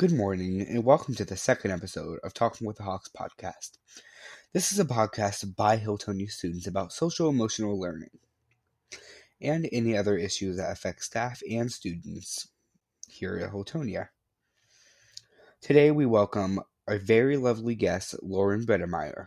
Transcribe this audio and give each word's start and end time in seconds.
Good 0.00 0.12
morning, 0.12 0.62
and 0.62 0.82
welcome 0.82 1.14
to 1.16 1.26
the 1.26 1.36
second 1.36 1.72
episode 1.72 2.20
of 2.24 2.32
Talking 2.32 2.66
with 2.66 2.78
the 2.78 2.84
Hawks 2.84 3.10
podcast. 3.14 3.72
This 4.54 4.72
is 4.72 4.78
a 4.78 4.86
podcast 4.86 5.54
by 5.54 5.76
Hilltonia 5.76 6.30
students 6.30 6.66
about 6.66 6.94
social 6.94 7.28
emotional 7.28 7.78
learning 7.78 8.18
and 9.42 9.68
any 9.70 9.94
other 9.98 10.16
issues 10.16 10.56
that 10.56 10.72
affect 10.72 11.04
staff 11.04 11.42
and 11.50 11.70
students 11.70 12.48
here 13.10 13.36
at 13.36 13.52
Hilltonia. 13.52 14.08
Today, 15.60 15.90
we 15.90 16.06
welcome 16.06 16.60
our 16.88 16.96
very 16.96 17.36
lovely 17.36 17.74
guest, 17.74 18.14
Lauren 18.22 18.64
Biedermeyer. 18.64 19.26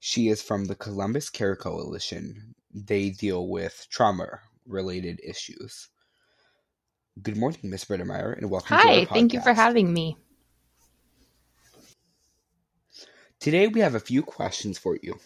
She 0.00 0.28
is 0.28 0.40
from 0.40 0.64
the 0.64 0.76
Columbus 0.76 1.28
Care 1.28 1.56
Coalition. 1.56 2.54
They 2.72 3.10
deal 3.10 3.46
with 3.46 3.86
trauma 3.90 4.40
related 4.64 5.20
issues. 5.22 5.90
Good 7.22 7.36
morning, 7.36 7.60
Ms. 7.64 7.86
Biedermeyer, 7.86 8.36
and 8.36 8.50
welcome 8.50 8.76
Hi, 8.76 8.82
to 8.82 8.88
our 8.88 8.94
podcast. 8.94 9.08
Hi, 9.08 9.14
thank 9.14 9.32
you 9.32 9.40
for 9.40 9.52
having 9.54 9.92
me. 9.92 10.16
Today 13.40 13.66
we 13.66 13.80
have 13.80 13.94
a 13.94 14.00
few 14.00 14.22
questions 14.22 14.78
for 14.78 14.98
you. 15.02 15.18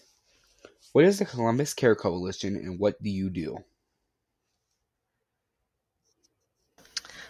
What 0.93 1.05
is 1.05 1.19
the 1.19 1.25
Columbus 1.25 1.75
Care 1.75 1.95
Coalition 1.95 2.57
and 2.57 2.79
what 2.79 3.03
do 3.03 3.11
you 3.11 3.31
do? 3.31 3.59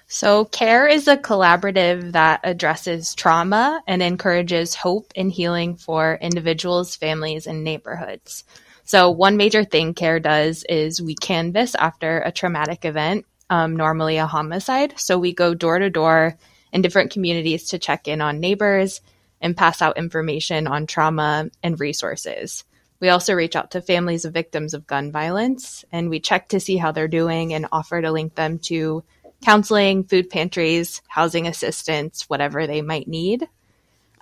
So, 0.07 0.45
CARE 0.45 0.87
is 0.87 1.09
a 1.09 1.17
collaborative 1.17 2.13
that 2.13 2.41
addresses 2.45 3.15
trauma 3.15 3.83
and 3.87 4.03
encourages 4.03 4.75
hope 4.75 5.13
and 5.17 5.33
healing 5.33 5.77
for 5.77 6.19
individuals, 6.21 6.95
families, 6.95 7.47
and 7.47 7.65
neighborhoods. 7.65 8.45
So, 8.85 9.11
one 9.11 9.39
major 9.39 9.65
thing 9.65 9.95
CARE 9.95 10.21
does 10.21 10.65
is 10.69 11.01
we 11.01 11.15
canvass 11.15 11.75
after 11.77 12.21
a 12.21 12.33
traumatic 12.33 12.85
event, 12.85 13.25
um, 13.53 13.77
normally 13.77 14.17
a 14.17 14.27
homicide. 14.27 14.95
So, 14.97 15.19
we 15.19 15.35
go 15.35 15.53
door 15.53 15.79
to 15.79 15.91
door 15.91 16.39
in 16.73 16.81
different 16.81 17.13
communities 17.13 17.69
to 17.69 17.79
check 17.79 18.09
in 18.09 18.23
on 18.23 18.41
neighbors 18.41 19.03
and 19.43 19.57
pass 19.57 19.83
out 19.83 19.99
information 19.99 20.67
on 20.67 20.87
trauma 20.87 21.51
and 21.63 21.79
resources. 21.79 22.65
We 22.99 23.11
also 23.11 23.35
reach 23.35 23.55
out 23.55 23.73
to 23.73 23.83
families 23.83 24.25
of 24.25 24.33
victims 24.33 24.73
of 24.73 24.87
gun 24.87 25.13
violence 25.13 25.85
and 25.93 26.09
we 26.09 26.21
check 26.21 26.49
to 26.49 26.61
see 26.61 26.79
how 26.79 26.93
they're 26.93 27.09
doing 27.09 27.53
and 27.53 27.67
offer 27.71 28.01
to 28.01 28.11
link 28.11 28.37
them 28.37 28.59
to 28.61 29.05
counseling, 29.45 30.05
food 30.05 30.31
pantries, 30.31 31.03
housing 31.09 31.47
assistance, 31.47 32.31
whatever 32.31 32.67
they 32.67 32.81
might 32.81 33.09
need. 33.09 33.47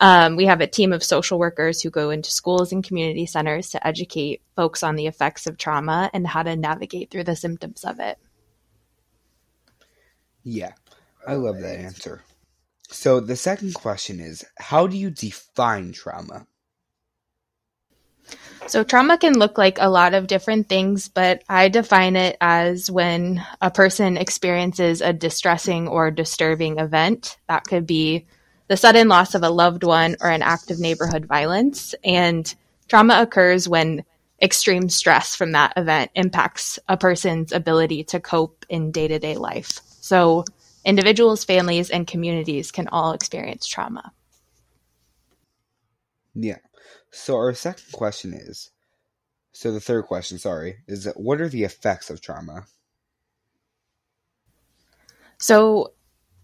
Um, 0.01 0.35
we 0.35 0.47
have 0.47 0.63
a 0.63 0.67
team 0.67 0.95
of 0.95 1.05
social 1.05 1.39
workers 1.39 1.83
who 1.83 1.91
go 1.91 2.09
into 2.09 2.31
schools 2.31 2.73
and 2.73 2.83
community 2.83 3.27
centers 3.27 3.69
to 3.71 3.87
educate 3.87 4.41
folks 4.57 4.83
on 4.83 4.97
the 4.97 5.07
effects 5.07 5.47
of 5.47 5.59
trauma 5.59 6.11
and 6.15 6.27
how 6.27 6.43
to 6.43 6.57
navigate 6.57 7.11
through 7.11 7.25
the 7.25 7.37
symptoms 7.37 7.85
of 7.85 8.01
it. 8.01 8.19
Yeah, 10.43 10.73
I 11.27 11.35
love 11.35 11.61
that 11.61 11.79
answer. 11.79 12.23
So 12.89 13.21
the 13.21 13.37
second 13.37 13.75
question 13.75 14.21
is 14.21 14.45
how 14.59 14.87
do 14.87 14.97
you 14.97 15.11
define 15.11 15.93
trauma? 15.93 16.47
So, 18.67 18.85
trauma 18.85 19.19
can 19.19 19.39
look 19.39 19.59
like 19.59 19.79
a 19.81 19.91
lot 19.91 20.15
of 20.15 20.27
different 20.27 20.69
things, 20.69 21.09
but 21.09 21.43
I 21.49 21.69
define 21.69 22.15
it 22.15 22.37
as 22.41 22.91
when 22.91 23.45
a 23.61 23.71
person 23.71 24.17
experiences 24.17 25.01
a 25.01 25.13
distressing 25.13 25.89
or 25.89 26.11
disturbing 26.11 26.79
event. 26.79 27.37
That 27.49 27.65
could 27.65 27.87
be 27.87 28.27
the 28.69 28.77
sudden 28.77 29.09
loss 29.09 29.35
of 29.35 29.43
a 29.43 29.51
loved 29.51 29.83
one 29.83 30.17
or 30.21 30.31
an 30.31 30.43
act 30.43 30.71
of 30.71 30.79
neighborhood 30.79 31.27
violence. 31.27 31.95
And 32.05 32.55
trauma 32.87 33.21
occurs 33.23 33.69
when 33.69 34.05
extreme 34.43 34.89
stress 34.89 35.37
from 35.37 35.53
that 35.53 35.73
event 35.77 36.11
impacts 36.15 36.79
a 36.89 36.97
person's 36.97 37.53
ability 37.53 38.05
to 38.05 38.21
cope 38.21 38.65
in 38.69 38.91
day 38.91 39.09
to 39.09 39.19
day 39.19 39.37
life. 39.37 39.81
So, 40.01 40.45
individuals, 40.85 41.45
families, 41.45 41.91
and 41.91 42.07
communities 42.07 42.71
can 42.73 42.89
all 42.89 43.13
experience 43.13 43.67
trauma. 43.67 44.13
Yeah. 46.35 46.59
So 47.11 47.37
our 47.37 47.55
second 47.55 47.93
question 47.93 48.33
is 48.33 48.71
so 49.53 49.73
the 49.73 49.81
third 49.81 50.07
question, 50.07 50.39
sorry, 50.39 50.79
is 50.87 51.09
what 51.17 51.41
are 51.41 51.49
the 51.49 51.65
effects 51.65 52.09
of 52.09 52.21
trauma? 52.21 52.67
So, 55.39 55.93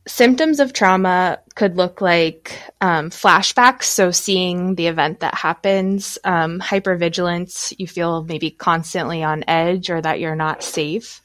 symptoms 0.07 0.61
of 0.61 0.73
trauma 0.73 1.41
could 1.55 1.77
look 1.77 2.01
like 2.01 2.59
um, 2.81 3.11
flashbacks. 3.11 3.85
So, 3.85 4.11
seeing 4.11 4.75
the 4.75 4.87
event 4.87 5.21
that 5.21 5.35
happens, 5.35 6.19
um, 6.25 6.61
hypervigilance, 6.61 7.75
you 7.79 7.87
feel 7.87 8.25
maybe 8.25 8.51
constantly 8.51 9.23
on 9.23 9.45
edge 9.49 9.91
or 9.91 10.01
that 10.01 10.21
you're 10.21 10.37
not 10.37 10.63
safe, 10.63 11.23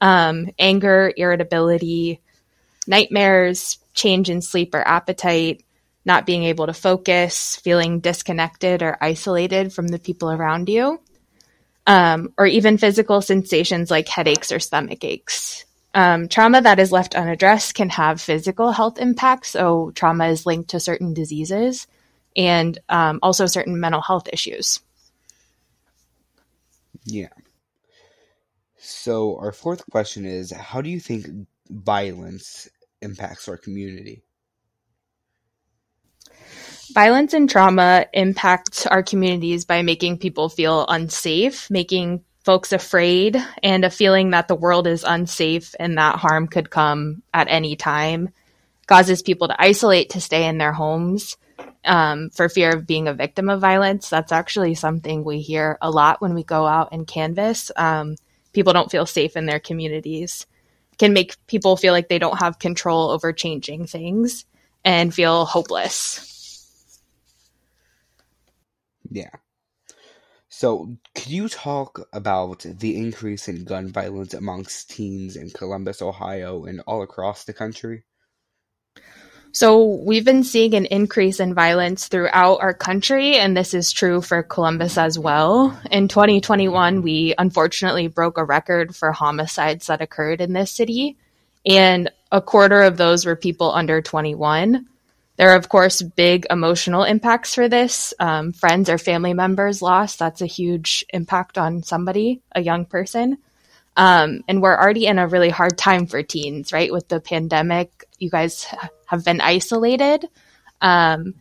um, 0.00 0.50
anger, 0.58 1.12
irritability, 1.16 2.20
nightmares, 2.86 3.78
change 3.94 4.30
in 4.30 4.42
sleep 4.42 4.74
or 4.74 4.86
appetite, 4.86 5.64
not 6.04 6.26
being 6.26 6.44
able 6.44 6.66
to 6.66 6.72
focus, 6.72 7.56
feeling 7.56 8.00
disconnected 8.00 8.82
or 8.82 8.96
isolated 9.00 9.72
from 9.72 9.88
the 9.88 9.98
people 9.98 10.30
around 10.30 10.68
you, 10.68 11.00
um, 11.86 12.32
or 12.38 12.46
even 12.46 12.78
physical 12.78 13.20
sensations 13.20 13.90
like 13.90 14.08
headaches 14.08 14.52
or 14.52 14.58
stomach 14.58 15.04
aches. 15.04 15.64
Um, 15.98 16.28
trauma 16.28 16.62
that 16.62 16.78
is 16.78 16.92
left 16.92 17.16
unaddressed 17.16 17.74
can 17.74 17.88
have 17.88 18.20
physical 18.20 18.70
health 18.70 19.00
impacts. 19.00 19.48
So, 19.48 19.90
trauma 19.96 20.28
is 20.28 20.46
linked 20.46 20.70
to 20.70 20.78
certain 20.78 21.12
diseases 21.12 21.88
and 22.36 22.78
um, 22.88 23.18
also 23.20 23.46
certain 23.46 23.80
mental 23.80 24.00
health 24.00 24.28
issues. 24.32 24.78
Yeah. 27.04 27.30
So 28.78 29.38
our 29.38 29.50
fourth 29.50 29.90
question 29.90 30.24
is 30.24 30.52
how 30.52 30.82
do 30.82 30.88
you 30.88 31.00
think 31.00 31.26
violence 31.68 32.68
impacts 33.02 33.48
our 33.48 33.56
community? 33.56 34.22
Violence 36.92 37.34
and 37.34 37.50
trauma 37.50 38.06
impact 38.12 38.86
our 38.88 39.02
communities 39.02 39.64
by 39.64 39.82
making 39.82 40.18
people 40.18 40.48
feel 40.48 40.86
unsafe, 40.86 41.68
making 41.70 42.22
folks 42.44 42.72
afraid, 42.72 43.36
and 43.62 43.84
a 43.84 43.90
feeling 43.90 44.30
that 44.30 44.48
the 44.48 44.54
world 44.54 44.86
is 44.86 45.04
unsafe 45.04 45.74
and 45.78 45.98
that 45.98 46.16
harm 46.16 46.48
could 46.48 46.70
come 46.70 47.22
at 47.34 47.48
any 47.48 47.76
time. 47.76 48.30
Causes 48.86 49.22
people 49.22 49.48
to 49.48 49.62
isolate 49.62 50.10
to 50.10 50.20
stay 50.20 50.46
in 50.46 50.58
their 50.58 50.72
homes 50.72 51.36
um, 51.84 52.30
for 52.30 52.48
fear 52.48 52.70
of 52.70 52.86
being 52.86 53.08
a 53.08 53.14
victim 53.14 53.48
of 53.48 53.60
violence. 53.60 54.08
That's 54.08 54.32
actually 54.32 54.74
something 54.74 55.24
we 55.24 55.40
hear 55.40 55.78
a 55.82 55.90
lot 55.90 56.20
when 56.20 56.34
we 56.34 56.44
go 56.44 56.66
out 56.66 56.88
and 56.92 57.06
canvas. 57.06 57.70
Um, 57.76 58.16
people 58.52 58.72
don't 58.72 58.90
feel 58.90 59.06
safe 59.06 59.36
in 59.36 59.46
their 59.46 59.60
communities. 59.60 60.46
Can 60.98 61.12
make 61.12 61.36
people 61.46 61.76
feel 61.76 61.92
like 61.92 62.08
they 62.08 62.18
don't 62.18 62.40
have 62.40 62.58
control 62.58 63.10
over 63.10 63.32
changing 63.32 63.86
things 63.86 64.44
and 64.84 65.14
feel 65.14 65.44
hopeless. 65.44 66.98
Yeah. 69.10 69.30
So, 70.50 70.96
could 71.14 71.28
you 71.28 71.48
talk 71.48 72.08
about 72.12 72.64
the 72.64 72.96
increase 72.96 73.48
in 73.48 73.64
gun 73.64 73.92
violence 73.92 74.32
amongst 74.32 74.90
teens 74.90 75.36
in 75.36 75.50
Columbus, 75.50 76.00
Ohio, 76.00 76.64
and 76.64 76.80
all 76.86 77.02
across 77.02 77.44
the 77.44 77.52
country? 77.52 78.04
So, 79.52 79.84
we've 79.84 80.24
been 80.24 80.44
seeing 80.44 80.72
an 80.72 80.86
increase 80.86 81.38
in 81.38 81.52
violence 81.52 82.08
throughout 82.08 82.62
our 82.62 82.72
country, 82.72 83.36
and 83.36 83.54
this 83.54 83.74
is 83.74 83.92
true 83.92 84.22
for 84.22 84.42
Columbus 84.42 84.96
as 84.96 85.18
well. 85.18 85.78
In 85.90 86.08
2021, 86.08 87.02
we 87.02 87.34
unfortunately 87.36 88.08
broke 88.08 88.38
a 88.38 88.44
record 88.44 88.96
for 88.96 89.12
homicides 89.12 89.88
that 89.88 90.00
occurred 90.00 90.40
in 90.40 90.54
this 90.54 90.70
city, 90.70 91.18
and 91.66 92.10
a 92.32 92.40
quarter 92.40 92.82
of 92.82 92.96
those 92.96 93.26
were 93.26 93.36
people 93.36 93.70
under 93.70 94.00
21. 94.00 94.86
There 95.38 95.50
are, 95.50 95.56
of 95.56 95.68
course, 95.68 96.02
big 96.02 96.46
emotional 96.50 97.04
impacts 97.04 97.54
for 97.54 97.68
this. 97.68 98.12
Um, 98.18 98.52
friends 98.52 98.90
or 98.90 98.98
family 98.98 99.34
members 99.34 99.80
lost. 99.80 100.18
That's 100.18 100.42
a 100.42 100.46
huge 100.46 101.04
impact 101.14 101.56
on 101.56 101.84
somebody, 101.84 102.42
a 102.56 102.60
young 102.60 102.84
person. 102.84 103.38
Um, 103.96 104.42
and 104.48 104.60
we're 104.60 104.76
already 104.76 105.06
in 105.06 105.18
a 105.18 105.28
really 105.28 105.48
hard 105.48 105.78
time 105.78 106.06
for 106.06 106.24
teens, 106.24 106.72
right? 106.72 106.92
With 106.92 107.06
the 107.06 107.20
pandemic, 107.20 108.04
you 108.18 108.30
guys 108.30 108.66
have 109.06 109.24
been 109.24 109.40
isolated. 109.40 110.28
Um, 110.80 111.34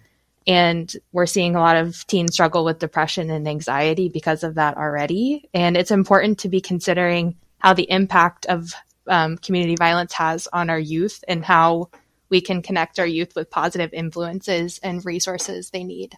and 0.46 0.96
we're 1.12 1.26
seeing 1.26 1.56
a 1.56 1.60
lot 1.60 1.76
of 1.76 2.06
teens 2.06 2.34
struggle 2.34 2.64
with 2.64 2.80
depression 2.80 3.32
and 3.32 3.48
anxiety 3.48 4.10
because 4.10 4.44
of 4.44 4.56
that 4.56 4.78
already. 4.78 5.50
And 5.56 5.76
it's 5.76 5.92
important 5.92 6.40
to 6.40 6.50
be 6.50 6.62
considering 6.62 7.36
how 7.58 7.74
the 7.74 7.90
impact 7.90 8.46
of 8.46 8.74
um, 9.08 9.38
community 9.38 9.76
violence 9.76 10.14
has 10.14 10.48
on 10.54 10.70
our 10.70 10.80
youth 10.80 11.24
and 11.28 11.44
how 11.44 11.90
we 12.30 12.42
can 12.42 12.62
connect 12.62 13.00
our 13.00 13.06
youth 13.06 13.36
with 13.36 13.50
positive 13.50 13.94
influences 13.94 14.80
and 14.84 15.06
resources 15.06 15.70
they 15.70 15.84
need. 15.84 16.16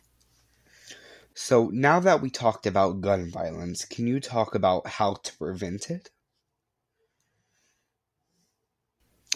So, 1.33 1.69
now 1.71 1.99
that 2.01 2.21
we 2.21 2.29
talked 2.29 2.65
about 2.65 3.01
gun 3.01 3.29
violence, 3.29 3.85
can 3.85 4.07
you 4.07 4.19
talk 4.19 4.55
about 4.55 4.87
how 4.87 5.13
to 5.13 5.37
prevent 5.37 5.89
it? 5.89 6.09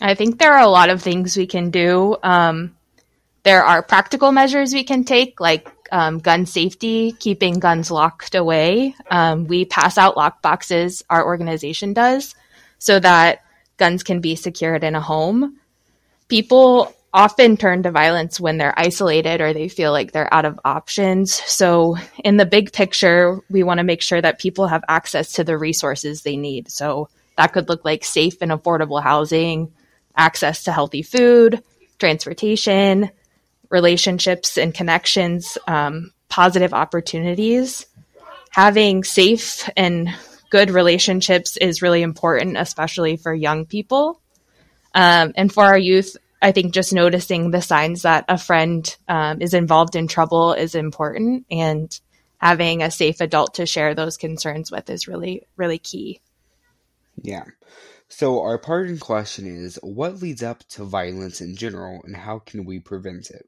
I 0.02 0.16
think 0.16 0.38
there 0.38 0.54
are 0.54 0.64
a 0.64 0.68
lot 0.68 0.90
of 0.90 1.02
things 1.02 1.38
we 1.38 1.48
can 1.48 1.70
do. 1.70 2.18
Um, 2.22 2.76
there 3.44 3.64
are 3.64 3.82
practical 3.82 4.32
measures 4.32 4.74
we 4.74 4.84
can 4.84 5.04
take, 5.04 5.40
like 5.40 5.70
um, 5.92 6.20
gun 6.20 6.46
safety, 6.46 7.14
keeping 7.14 7.60
guns 7.60 7.92
locked 7.92 8.36
away. 8.36 8.96
Um, 9.10 9.46
we 9.46 9.66
pass 9.66 9.98
out 9.98 10.18
lock 10.18 10.42
boxes, 10.42 11.04
our 11.10 11.26
organization 11.26 11.94
does, 11.94 12.36
so 12.80 13.00
that 13.00 13.44
guns 13.78 14.04
can 14.04 14.20
be 14.20 14.36
secured 14.36 14.84
in 14.84 14.96
a 14.96 15.02
home. 15.02 15.60
People 16.34 16.92
often 17.14 17.58
turn 17.58 17.84
to 17.84 17.92
violence 17.92 18.40
when 18.40 18.58
they're 18.58 18.74
isolated 18.76 19.40
or 19.40 19.54
they 19.54 19.70
feel 19.70 19.92
like 19.92 20.12
they're 20.12 20.34
out 20.34 20.46
of 20.46 20.60
options. 20.66 21.32
So, 21.32 21.96
in 22.24 22.38
the 22.38 22.46
big 22.48 22.74
picture, 22.74 23.40
we 23.52 23.62
want 23.62 23.78
to 23.78 23.84
make 23.84 24.02
sure 24.02 24.20
that 24.20 24.40
people 24.40 24.66
have 24.66 24.84
access 24.88 25.34
to 25.34 25.44
the 25.44 25.60
resources 25.60 26.24
they 26.24 26.36
need. 26.36 26.72
So, 26.72 27.10
that 27.38 27.54
could 27.54 27.70
look 27.70 27.86
like 27.86 28.04
safe 28.04 28.42
and 28.42 28.50
affordable 28.50 29.00
housing, 29.00 29.72
access 30.18 30.64
to 30.64 30.72
healthy 30.72 31.04
food, 31.04 31.62
transportation, 32.00 33.12
relationships 33.70 34.58
and 34.58 34.74
connections, 34.74 35.60
um, 35.68 36.12
positive 36.30 36.74
opportunities. 36.74 37.86
Having 38.50 39.04
safe 39.04 39.70
and 39.78 40.10
good 40.50 40.72
relationships 40.72 41.58
is 41.58 41.84
really 41.84 42.02
important, 42.02 42.58
especially 42.58 43.18
for 43.18 43.36
young 43.36 43.68
people. 43.68 44.20
Um, 44.96 45.34
and 45.36 45.52
for 45.52 45.64
our 45.64 45.78
youth, 45.78 46.18
I 46.44 46.52
think 46.52 46.74
just 46.74 46.92
noticing 46.92 47.52
the 47.52 47.62
signs 47.62 48.02
that 48.02 48.26
a 48.28 48.38
friend 48.38 48.96
um, 49.08 49.42
is 49.42 49.54
involved 49.54 49.96
in 49.96 50.08
trouble 50.08 50.54
is 50.54 50.76
important, 50.76 51.46
and 51.50 51.98
having 52.38 52.84
a 52.84 52.92
safe 52.92 53.22
adult 53.22 53.54
to 53.56 53.66
share 53.66 53.96
those 53.96 54.18
concerns 54.18 54.70
with 54.70 54.90
is 54.90 55.08
really, 55.08 55.48
really 55.56 55.80
key. 55.80 56.20
Yeah. 57.22 57.46
So, 58.10 58.42
our 58.42 58.58
parting 58.58 59.00
question 59.00 59.48
is 59.48 59.80
what 59.82 60.22
leads 60.22 60.44
up 60.44 60.68
to 60.70 60.84
violence 60.84 61.40
in 61.40 61.56
general, 61.56 62.02
and 62.04 62.16
how 62.16 62.40
can 62.40 62.66
we 62.66 62.80
prevent 62.80 63.32
it? 63.32 63.48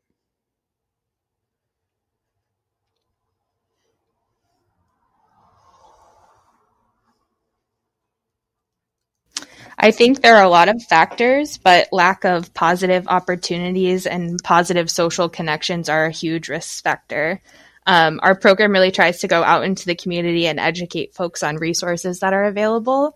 I 9.85 9.91
think 9.91 10.21
there 10.23 10.37
are 10.37 10.43
a 10.43 10.49
lot 10.49 10.67
of 10.67 10.81
factors, 10.81 11.59
but 11.59 11.89
lack 11.91 12.25
of 12.25 12.51
positive 12.55 13.07
opportunities 13.07 14.07
and 14.07 14.43
positive 14.43 14.89
social 14.89 15.29
connections 15.29 15.89
are 15.89 16.05
a 16.05 16.11
huge 16.11 16.49
risk 16.49 16.83
factor. 16.83 17.39
Um, 17.85 18.19
our 18.23 18.33
program 18.33 18.71
really 18.71 18.89
tries 18.89 19.19
to 19.19 19.27
go 19.27 19.43
out 19.43 19.63
into 19.63 19.85
the 19.85 19.93
community 19.93 20.47
and 20.47 20.59
educate 20.59 21.13
folks 21.13 21.43
on 21.43 21.57
resources 21.57 22.21
that 22.21 22.33
are 22.33 22.45
available. 22.45 23.15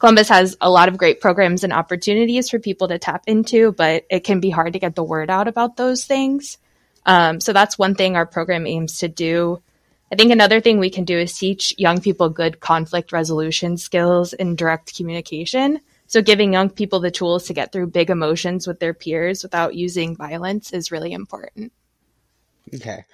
Columbus 0.00 0.28
has 0.28 0.56
a 0.60 0.68
lot 0.68 0.88
of 0.88 0.98
great 0.98 1.20
programs 1.20 1.62
and 1.62 1.72
opportunities 1.72 2.50
for 2.50 2.58
people 2.58 2.88
to 2.88 2.98
tap 2.98 3.22
into, 3.28 3.70
but 3.70 4.04
it 4.10 4.24
can 4.24 4.40
be 4.40 4.50
hard 4.50 4.72
to 4.72 4.80
get 4.80 4.96
the 4.96 5.04
word 5.04 5.30
out 5.30 5.46
about 5.46 5.76
those 5.76 6.04
things. 6.04 6.58
Um, 7.06 7.38
so 7.38 7.52
that's 7.52 7.78
one 7.78 7.94
thing 7.94 8.16
our 8.16 8.26
program 8.26 8.66
aims 8.66 8.98
to 8.98 9.08
do. 9.08 9.62
I 10.10 10.16
think 10.16 10.32
another 10.32 10.60
thing 10.60 10.80
we 10.80 10.90
can 10.90 11.04
do 11.04 11.16
is 11.16 11.38
teach 11.38 11.74
young 11.78 12.00
people 12.00 12.28
good 12.28 12.58
conflict 12.58 13.12
resolution 13.12 13.76
skills 13.76 14.32
and 14.32 14.58
direct 14.58 14.96
communication. 14.96 15.78
So 16.08 16.22
giving 16.22 16.52
young 16.52 16.70
people 16.70 17.00
the 17.00 17.10
tools 17.10 17.46
to 17.46 17.54
get 17.54 17.70
through 17.70 17.88
big 17.88 18.10
emotions 18.10 18.66
with 18.66 18.80
their 18.80 18.94
peers 18.94 19.42
without 19.42 19.74
using 19.74 20.16
violence 20.16 20.72
is 20.72 20.90
really 20.90 21.12
important. 21.12 21.72
Okay. 22.74 23.04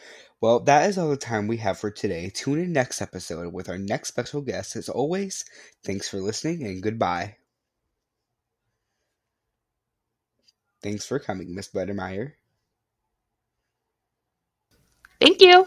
Well, 0.40 0.60
that 0.60 0.88
is 0.88 0.98
all 0.98 1.10
the 1.10 1.16
time 1.16 1.46
we 1.48 1.56
have 1.58 1.78
for 1.78 1.90
today. 1.90 2.30
Tune 2.30 2.60
in 2.60 2.72
next 2.72 3.02
episode 3.02 3.52
with 3.52 3.68
our 3.68 3.78
next 3.78 4.08
special 4.08 4.42
guest. 4.42 4.76
As 4.76 4.88
always, 4.88 5.44
thanks 5.82 6.08
for 6.08 6.20
listening 6.20 6.64
and 6.64 6.82
goodbye. 6.82 7.36
Thanks 10.82 11.06
for 11.06 11.18
coming, 11.18 11.54
Miss 11.54 11.68
Buttermeyer. 11.68 12.34
Thank 15.20 15.40
you. 15.40 15.66